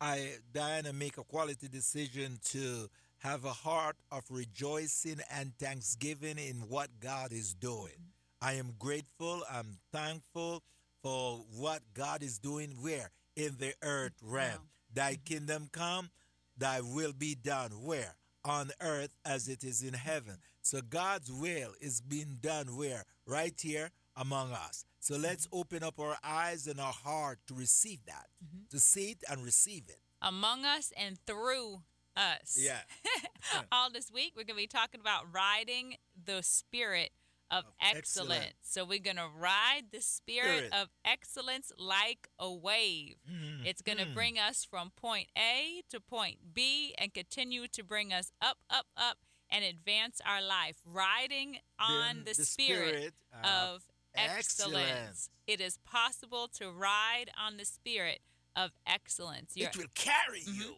[0.00, 2.88] I, Diana, make a quality decision to
[3.18, 8.12] have a heart of rejoicing and thanksgiving in what God is doing.
[8.40, 9.42] I am grateful.
[9.50, 10.62] I'm thankful
[11.02, 13.10] for what God is doing where?
[13.34, 14.52] In the earth realm.
[14.52, 14.60] Wow.
[14.94, 15.34] Thy mm-hmm.
[15.34, 16.10] kingdom come,
[16.56, 18.14] thy will be done where?
[18.44, 20.36] On earth as it is in heaven.
[20.62, 23.04] So God's will is being done where?
[23.26, 24.84] Right here among us.
[25.00, 28.64] So let's open up our eyes and our heart to receive that, mm-hmm.
[28.70, 31.82] to see it and receive it among us and through
[32.16, 32.56] us.
[32.58, 32.80] Yeah.
[33.72, 37.10] All this week, we're going to be talking about riding the spirit
[37.50, 38.30] of, of excellence.
[38.30, 38.54] excellence.
[38.62, 43.16] So we're going to ride the spirit, spirit, of excellence like a wave.
[43.30, 43.66] Mm-hmm.
[43.66, 44.14] It's going to mm.
[44.14, 48.86] bring us from point A to point B and continue to bring us up, up,
[48.96, 49.18] up
[49.50, 53.82] and advance our life, riding on the, the, spirit, spirit of, of
[54.18, 54.76] excellence.
[54.76, 55.30] excellence.
[55.46, 58.20] It is possible to ride on the spirit
[58.56, 59.52] of excellence.
[59.54, 60.60] You're, it will carry mm-hmm.
[60.60, 60.74] you.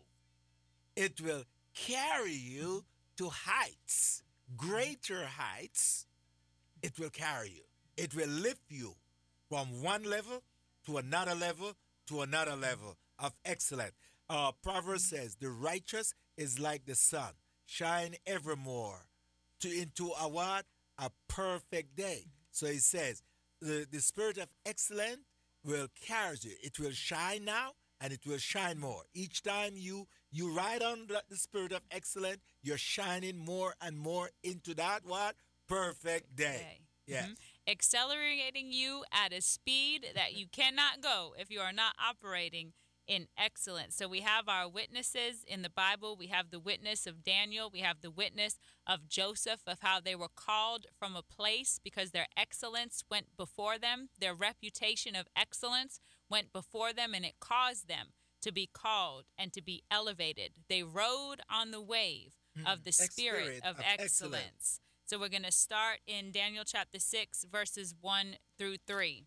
[0.96, 2.84] It will carry you
[3.16, 4.22] to heights,
[4.56, 6.06] greater heights.
[6.82, 7.62] It will carry you.
[7.96, 8.94] It will lift you
[9.48, 10.42] from one level
[10.86, 11.72] to another level
[12.06, 13.92] to another level of excellence.
[14.28, 17.34] Uh, Proverbs says, "The righteous is like the sun,
[17.66, 19.06] shine evermore
[19.60, 20.66] to into a what
[20.98, 23.22] a perfect day." So he says,
[23.60, 25.24] the, the spirit of excellence
[25.64, 26.52] will carry you.
[26.62, 29.02] It will shine now and it will shine more.
[29.14, 34.30] Each time you you ride on the spirit of excellence, you're shining more and more
[34.44, 35.34] into that what?
[35.68, 36.44] Perfect day.
[36.44, 36.80] day.
[37.06, 37.24] Yes.
[37.24, 37.32] Mm-hmm.
[37.68, 42.72] Accelerating you at a speed that you cannot go if you are not operating
[43.10, 43.96] in excellence.
[43.96, 46.14] So we have our witnesses in the Bible.
[46.16, 47.68] We have the witness of Daniel.
[47.68, 48.56] We have the witness
[48.86, 53.78] of Joseph, of how they were called from a place because their excellence went before
[53.78, 54.10] them.
[54.20, 55.98] Their reputation of excellence
[56.30, 58.12] went before them, and it caused them
[58.42, 60.52] to be called and to be elevated.
[60.68, 62.68] They rode on the wave mm-hmm.
[62.68, 64.34] of the spirit, spirit of, of excellence.
[64.34, 64.80] excellence.
[65.06, 69.26] So we're going to start in Daniel chapter 6, verses 1 through 3.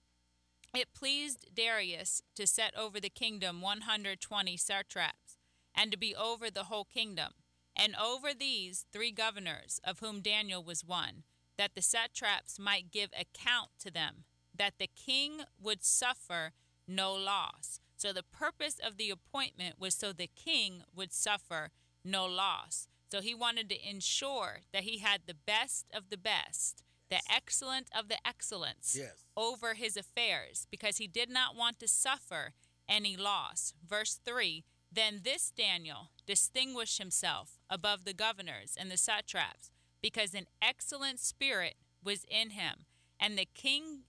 [0.74, 5.38] It pleased Darius to set over the kingdom 120 satraps,
[5.76, 7.34] and to be over the whole kingdom,
[7.76, 11.24] and over these three governors, of whom Daniel was one,
[11.58, 14.24] that the satraps might give account to them,
[14.58, 16.54] that the king would suffer
[16.88, 17.80] no loss.
[17.96, 21.70] So the purpose of the appointment was so the king would suffer
[22.04, 22.88] no loss.
[23.12, 26.83] So he wanted to ensure that he had the best of the best
[27.13, 29.25] the excellent of the excellence yes.
[29.38, 32.53] over his affairs because he did not want to suffer
[32.90, 33.75] any loss.
[33.88, 39.69] Verse 3 Then this Daniel distinguished himself above the governors and the satraps
[40.01, 42.85] because an excellent spirit was in him,
[43.19, 44.00] and the king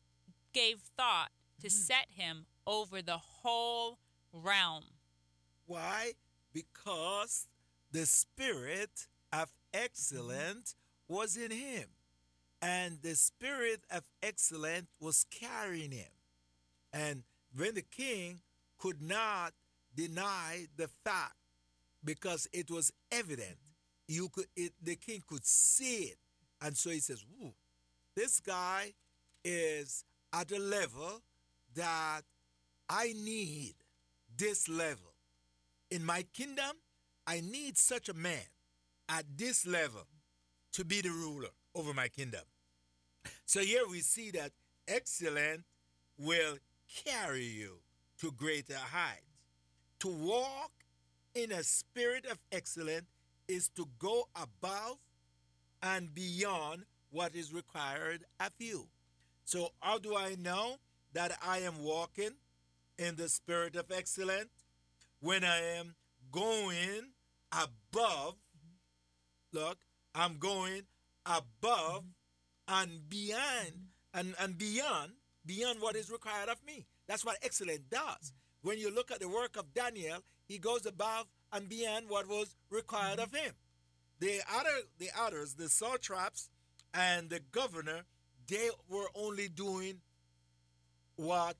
[0.55, 1.77] gave thought to mm-hmm.
[1.77, 3.99] set him over the whole
[4.33, 4.85] realm.
[5.67, 6.13] Why?
[6.55, 7.49] Because
[7.93, 10.75] the spirit of excellence
[11.07, 11.89] was in him
[12.65, 16.09] and the spirit of excellence was carrying him.
[16.95, 17.23] And
[17.55, 18.41] when the king
[18.79, 19.53] could not
[19.95, 21.35] deny the fact
[22.03, 23.59] because it was evident,
[24.09, 26.19] you could it, the king could see it,
[26.63, 27.23] and so he says,
[28.15, 28.95] "This guy
[29.45, 31.23] is at a level
[31.75, 32.23] that
[32.89, 33.75] I need
[34.37, 35.13] this level
[35.91, 36.77] in my kingdom.
[37.27, 38.49] I need such a man
[39.09, 40.07] at this level
[40.73, 42.45] to be the ruler over my kingdom."
[43.47, 44.53] So here we see that
[44.89, 45.65] excellence
[46.19, 46.59] will
[47.05, 47.79] carry you
[48.21, 49.21] to greater heights.
[50.01, 50.73] To walk
[51.35, 53.07] in a spirit of excellence
[53.49, 54.97] is to go above
[55.83, 58.89] and beyond what is required of you.
[59.45, 60.77] So, how do I know
[61.13, 62.31] that I am walking
[62.99, 64.51] in the spirit of excellence?
[65.21, 65.95] When I am
[66.33, 67.13] going
[67.53, 68.37] above,
[69.53, 69.79] look,
[70.15, 70.83] I'm going
[71.27, 72.05] above
[72.69, 75.13] and beyond and, and beyond
[75.47, 76.87] beyond what is required of me.
[77.07, 78.33] That's what excellence does.
[78.63, 82.57] When you look at the work of Daniel, he goes above and beyond what was
[82.71, 83.53] required of him.
[84.21, 86.49] The other the others, the satraps
[86.93, 88.05] and the governor,
[88.49, 90.01] they were only doing
[91.17, 91.57] what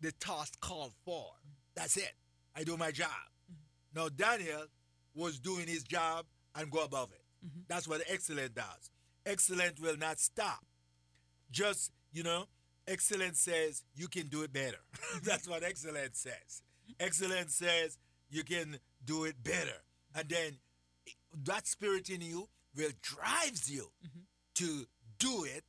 [0.00, 1.26] the task called for.
[1.74, 2.12] That's it.
[2.56, 3.08] I do my job.
[3.94, 4.64] Now Daniel
[5.14, 6.26] was doing his job
[6.56, 7.22] and go above it.
[7.46, 7.60] Mm-hmm.
[7.68, 8.90] That's what excellent does.
[9.26, 10.64] Excellent will not stop.
[11.50, 12.46] Just, you know,
[12.86, 14.78] excellence says you can do it better.
[15.22, 16.62] That's what excellence says.
[17.00, 17.98] Excellence says
[18.30, 19.82] you can do it better.
[20.14, 20.58] And then
[21.44, 24.20] that spirit in you will drives you mm-hmm.
[24.56, 24.86] to
[25.18, 25.64] do it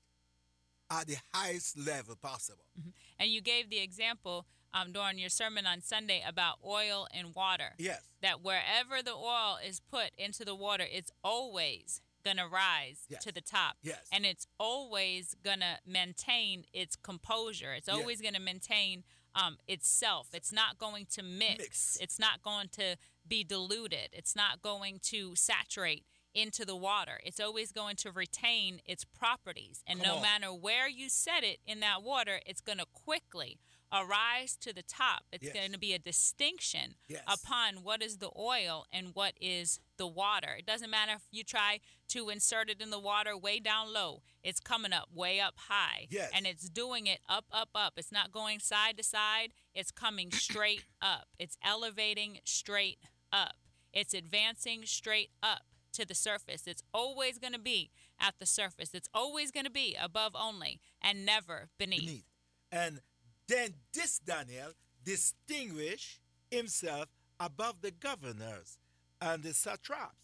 [0.91, 2.65] at the highest level possible.
[2.79, 2.89] Mm-hmm.
[3.19, 7.73] And you gave the example um, during your sermon on Sunday about oil and water.
[7.77, 8.01] Yes.
[8.21, 13.23] That wherever the oil is put into the water, it's always going to rise yes.
[13.23, 13.77] to the top.
[13.83, 14.01] Yes.
[14.11, 17.73] And it's always going to maintain its composure.
[17.73, 18.31] It's always yes.
[18.31, 19.03] going to maintain
[19.35, 20.29] um, itself.
[20.33, 21.59] It's not going to mix.
[21.59, 21.97] mix.
[22.01, 24.09] It's not going to be diluted.
[24.11, 27.19] It's not going to saturate into the water.
[27.23, 29.83] It's always going to retain its properties.
[29.87, 30.21] And Come no on.
[30.21, 33.59] matter where you set it in that water, it's going to quickly
[33.91, 35.23] arise to the top.
[35.31, 35.53] It's yes.
[35.53, 37.21] going to be a distinction yes.
[37.27, 40.55] upon what is the oil and what is the water.
[40.57, 41.79] It doesn't matter if you try
[42.09, 46.07] to insert it in the water way down low, it's coming up way up high.
[46.09, 46.31] Yes.
[46.33, 47.93] And it's doing it up, up, up.
[47.97, 51.27] It's not going side to side, it's coming straight up.
[51.39, 52.99] It's elevating straight
[53.31, 53.55] up.
[53.93, 55.61] It's advancing straight up
[55.93, 56.63] to the surface.
[56.67, 58.89] It's always going to be at the surface.
[58.93, 62.01] It's always going to be above only and never beneath.
[62.01, 62.25] beneath.
[62.71, 62.99] And
[63.47, 64.71] then this Daniel
[65.03, 66.19] distinguished
[66.49, 67.07] himself
[67.39, 68.77] above the governors
[69.21, 70.15] and the satraps.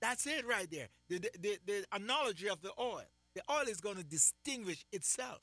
[0.00, 0.88] That's it right there.
[1.08, 3.04] The, the, the, the analogy of the oil.
[3.34, 5.40] The oil is going to distinguish itself.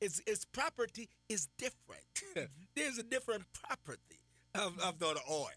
[0.00, 2.50] Its, its property is different.
[2.74, 4.18] There's a different property
[4.54, 5.48] of, of the oil.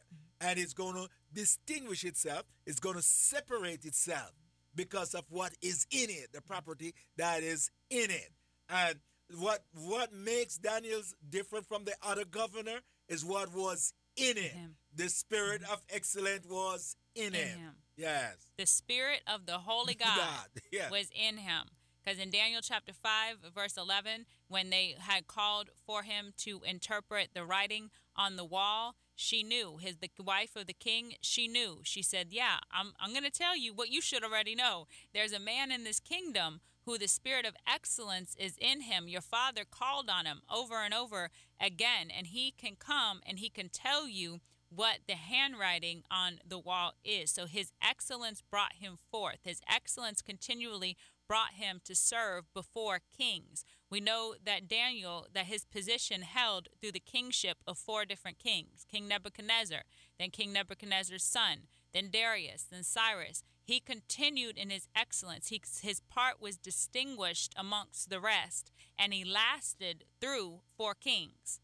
[0.42, 2.44] And it's going to distinguish itself.
[2.66, 4.32] It's going to separate itself
[4.76, 8.30] because of what is in it, the property that is in it.
[8.70, 9.00] And
[9.39, 12.80] what what makes Daniel's different from the other governor
[13.10, 14.75] is what was in him.
[14.95, 15.74] The spirit mm-hmm.
[15.74, 17.60] of excellence was in, in him.
[17.60, 17.72] him.
[17.98, 18.36] Yes.
[18.57, 20.62] The spirit of the holy God, God.
[20.72, 20.92] Yes.
[20.92, 21.63] was in him.
[22.04, 27.30] Because in Daniel chapter 5, verse 11, when they had called for him to interpret
[27.33, 29.77] the writing on the wall, she knew.
[29.77, 31.80] His the wife of the king, she knew.
[31.83, 34.88] She said, Yeah, I'm, I'm going to tell you what you should already know.
[35.13, 39.08] There's a man in this kingdom who the spirit of excellence is in him.
[39.08, 41.30] Your father called on him over and over
[41.60, 46.60] again, and he can come and he can tell you what the handwriting on the
[46.60, 47.32] wall is.
[47.32, 49.40] So his excellence brought him forth.
[49.44, 50.98] His excellence continually
[51.28, 53.66] brought him to serve before kings.
[53.90, 58.86] We know that Daniel, that his position held through the kingship of four different kings
[58.92, 59.84] King Nebuchadnezzar,
[60.20, 61.62] then King Nebuchadnezzar's son,
[61.94, 63.44] then Darius, then Cyrus.
[63.65, 65.47] He continued in his excellence.
[65.47, 71.59] He, his part was distinguished amongst the rest, and he lasted through four kings.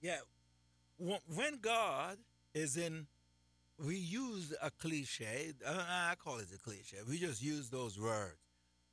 [0.00, 0.20] Yeah.
[0.98, 2.16] When God
[2.54, 3.06] is in,
[3.78, 5.52] we use a cliche.
[5.64, 6.96] Uh, I call it a cliche.
[7.06, 8.38] We just use those words.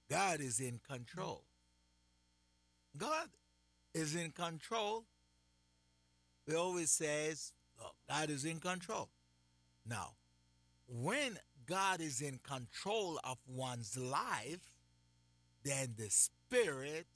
[0.09, 1.45] God is in control.
[2.97, 3.29] God
[3.93, 5.05] is in control.
[6.47, 7.53] We always says,
[8.09, 9.09] God is in control.
[9.87, 10.11] Now,
[10.87, 14.73] when God is in control of one's life,
[15.63, 17.07] then the spirit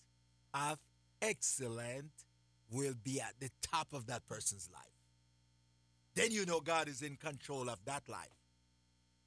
[0.53, 0.79] of
[1.21, 2.25] excellence
[2.71, 4.81] will be at the top of that person's life.
[6.15, 8.27] Then you know God is in control of that life.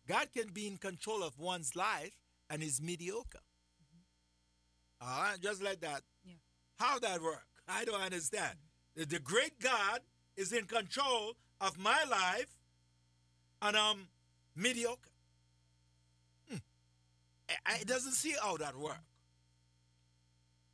[0.08, 2.12] God can be in control of one's life
[2.50, 3.38] and is mediocre.
[3.82, 5.08] Mm-hmm.
[5.08, 6.02] All right, just like that.
[6.25, 6.35] Yeah.
[6.78, 7.47] How that work?
[7.68, 8.56] I don't understand.
[8.99, 9.00] Mm-hmm.
[9.00, 10.00] The, the great God
[10.37, 12.49] is in control of my life
[13.61, 14.08] and I'm
[14.56, 15.12] mediocre.
[17.49, 18.99] It doesn't see how that works.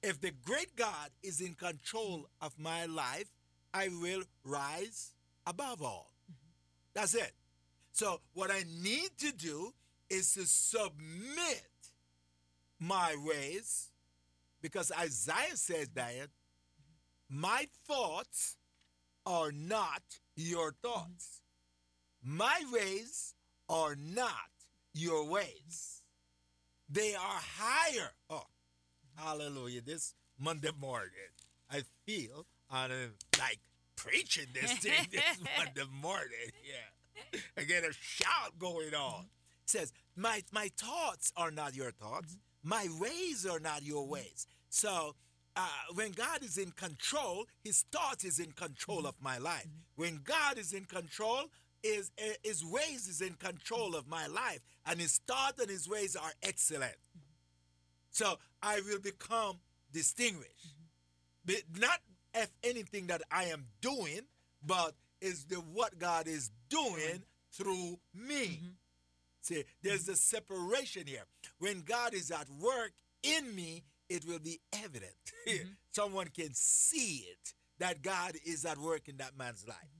[0.02, 3.28] If the great God is in control of my life,
[3.74, 5.12] I will rise
[5.46, 6.12] above all.
[6.30, 6.48] Mm-hmm.
[6.94, 7.32] That's it.
[7.92, 9.74] So, what I need to do
[10.08, 11.68] is to submit
[12.78, 13.90] my ways,
[14.62, 16.28] because Isaiah says that
[17.28, 18.56] my thoughts
[19.26, 20.02] are not
[20.36, 21.42] your thoughts,
[22.22, 23.34] my ways
[23.68, 24.30] are not
[24.94, 25.97] your ways.
[26.88, 28.10] They are higher.
[28.30, 28.44] Oh,
[29.16, 29.82] hallelujah.
[29.82, 31.10] This Monday morning,
[31.70, 33.58] I feel on a, like
[33.96, 36.52] preaching this thing this Monday morning.
[36.64, 37.40] Yeah.
[37.58, 39.24] I get a shout going on.
[39.64, 42.36] It says, my, my thoughts are not your thoughts.
[42.62, 44.46] My ways are not your ways.
[44.70, 45.14] So
[45.56, 49.66] uh, when God is in control, his thought is in control of my life.
[49.96, 51.50] When God is in control,
[51.82, 52.10] his,
[52.42, 56.32] his ways is in control of my life, and his thought and his ways are
[56.42, 56.96] excellent.
[58.10, 59.58] So I will become
[59.92, 60.74] distinguished.
[61.44, 62.00] But not
[62.34, 64.20] if anything that I am doing,
[64.64, 68.46] but is the what God is doing through me.
[68.46, 68.68] Mm-hmm.
[69.40, 71.24] See, there's a separation here.
[71.58, 72.92] When God is at work
[73.22, 75.12] in me, it will be evident.
[75.48, 75.68] Mm-hmm.
[75.92, 79.97] Someone can see it that God is at work in that man's life.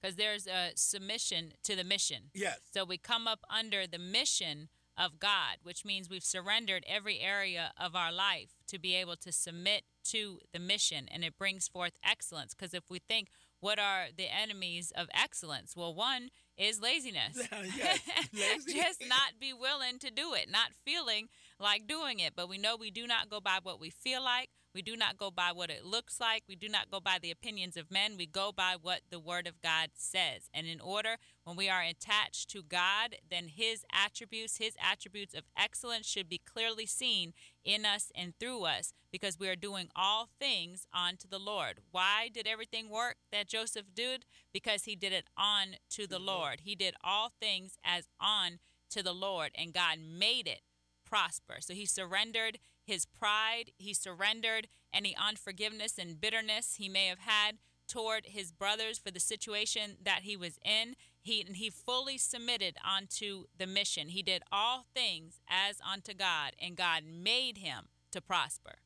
[0.00, 2.30] Because there's a submission to the mission.
[2.34, 2.58] Yes.
[2.72, 7.72] So we come up under the mission of God, which means we've surrendered every area
[7.78, 11.92] of our life to be able to submit to the mission and it brings forth
[12.04, 12.54] excellence.
[12.54, 13.28] Because if we think,
[13.60, 15.74] what are the enemies of excellence?
[15.76, 17.38] Well, one is laziness.
[17.76, 18.00] yes,
[18.32, 18.78] lazy.
[18.78, 21.28] Just not be willing to do it, not feeling
[21.58, 22.32] like doing it.
[22.34, 24.48] But we know we do not go by what we feel like.
[24.74, 26.44] We do not go by what it looks like.
[26.48, 28.16] We do not go by the opinions of men.
[28.16, 30.48] We go by what the Word of God says.
[30.54, 35.44] And in order, when we are attached to God, then His attributes, His attributes of
[35.56, 37.32] excellence should be clearly seen
[37.64, 41.80] in us and through us because we are doing all things unto the Lord.
[41.90, 44.24] Why did everything work that Joseph did?
[44.52, 46.60] Because he did it on to the Lord.
[46.64, 48.60] He did all things as on
[48.90, 50.62] to the Lord, and God made it
[51.04, 51.56] prosper.
[51.60, 57.58] So he surrendered his pride, he surrendered any unforgiveness and bitterness he may have had
[57.86, 60.94] toward his brothers for the situation that he was in.
[61.20, 64.08] He and he fully submitted unto the mission.
[64.08, 68.76] He did all things as unto God, and God made him to prosper.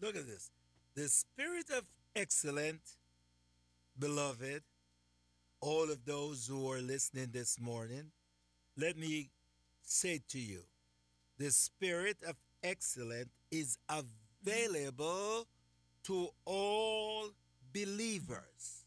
[0.00, 0.50] Look at this.
[0.94, 1.84] The spirit of
[2.14, 2.98] excellence,
[3.98, 4.62] beloved,
[5.60, 8.10] all of those who are listening this morning,
[8.76, 9.30] let me
[9.82, 10.62] say to you
[11.38, 15.46] the spirit of excellence is available
[16.04, 17.30] to all
[17.72, 18.84] believers.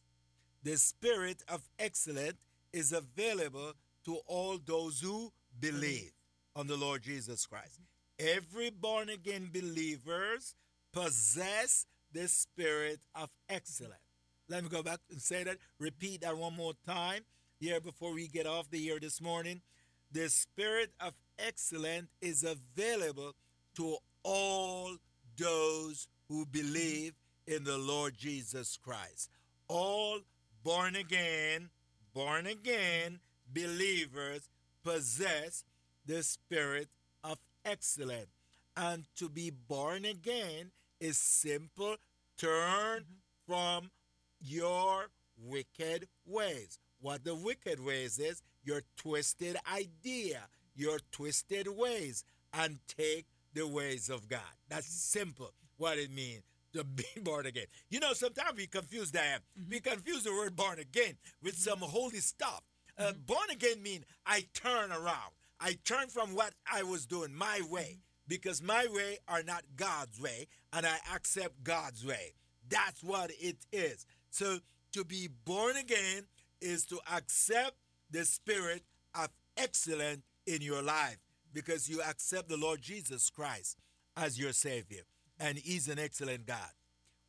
[0.64, 3.74] The spirit of excellence is available
[4.06, 6.12] to all those who believe
[6.56, 7.80] on the Lord Jesus Christ.
[8.20, 10.56] Every born again believers
[10.92, 14.00] possess the spirit of excellence.
[14.48, 17.22] Let me go back and say that, repeat that one more time
[17.60, 19.62] here before we get off the air this morning.
[20.12, 23.34] The spirit of excellence is available
[23.76, 24.96] to all
[25.38, 27.14] those who believe
[27.48, 29.30] in the Lord Jesus Christ.
[29.68, 30.20] All
[30.64, 31.70] born again,
[32.14, 33.20] born again
[33.54, 34.50] believers
[34.84, 35.64] possess
[36.06, 36.90] the spirit
[37.24, 38.28] of excellence.
[38.78, 41.96] And to be born again is simple
[42.38, 43.14] turn mm-hmm.
[43.48, 43.92] from
[44.42, 46.80] your wicked ways.
[47.00, 50.42] What the wicked ways is your twisted idea,
[50.76, 53.26] your twisted ways, and take
[53.56, 54.42] the ways of God.
[54.70, 56.44] That's simple what it means
[56.74, 57.66] to be born again.
[57.90, 59.40] You know, sometimes we confuse that.
[59.60, 59.72] Mm-hmm.
[59.72, 62.62] We confuse the word born again with some holy stuff.
[62.98, 63.22] Uh, mm-hmm.
[63.26, 65.34] born again means I turn around.
[65.60, 70.20] I turn from what I was doing my way because my way are not God's
[70.20, 72.34] way and I accept God's way.
[72.68, 74.06] That's what it is.
[74.32, 74.60] So
[74.94, 76.24] to be born again
[76.62, 77.76] is to accept
[78.12, 78.84] the spirit
[79.14, 81.20] of excellence in your life
[81.56, 83.78] because you accept the Lord Jesus Christ
[84.16, 85.04] as your Savior,
[85.40, 86.70] and He's an excellent God.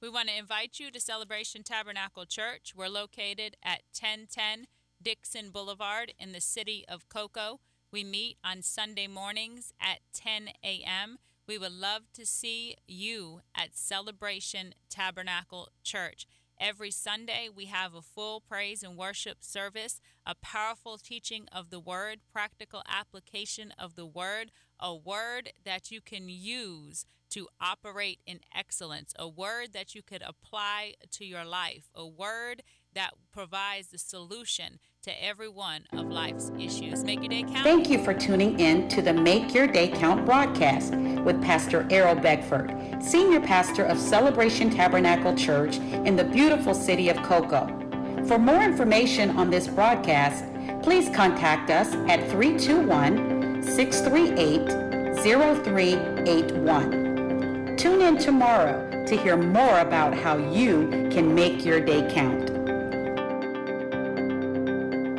[0.03, 2.75] We want to invite you to Celebration Tabernacle Church.
[2.77, 4.67] We're located at 1010
[5.03, 7.61] Dixon Boulevard in the city of Cocoa.
[7.93, 11.19] We meet on Sunday mornings at 10 a.m.
[11.47, 16.27] We would love to see you at Celebration Tabernacle Church.
[16.59, 21.81] Every Sunday, we have a full praise and worship service, a powerful teaching of the
[21.81, 28.41] Word, practical application of the Word, a word that you can use to operate in
[28.55, 32.63] excellence, a word that you could apply to your life, a word
[32.95, 37.05] that provides the solution to every one of life's issues.
[37.05, 37.65] Make your day count.
[37.65, 42.15] Thank you for tuning in to the Make Your Day Count broadcast with Pastor Errol
[42.15, 47.86] Beckford, Senior Pastor of Celebration Tabernacle Church in the beautiful city of Cocoa.
[48.27, 50.45] For more information on this broadcast,
[50.83, 57.77] please contact us at 321 638 0381.
[57.77, 62.49] Tune in tomorrow to hear more about how you can make your day count.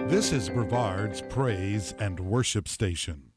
[0.10, 3.32] This is Brevard's Praise and Worship Station.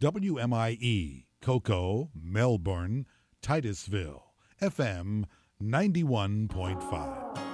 [0.00, 3.06] WMIE, Cocoa, Melbourne,
[3.40, 4.26] Titusville,
[4.60, 5.24] FM
[5.60, 7.51] 91.5.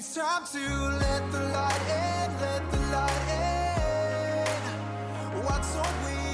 [0.00, 3.60] It's time to let the light in, let the light in.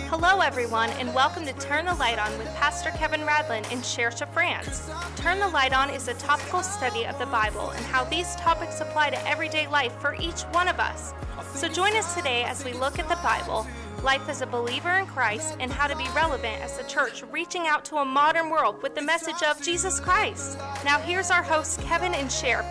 [0.08, 4.22] Hello, everyone, and welcome to Turn the Light On with Pastor Kevin Radlin in Cherche,
[4.32, 4.88] France.
[5.16, 8.80] Turn the Light On is a topical study of the Bible and how these topics
[8.80, 11.12] apply to everyday life for each one of us.
[11.56, 13.66] So join us today as we look at the Bible,
[14.04, 17.66] life as a believer in Christ, and how to be relevant as the church reaching
[17.66, 20.56] out to a modern world with the message of Jesus Christ.
[20.84, 22.64] Now, here's our hosts, Kevin and Cher.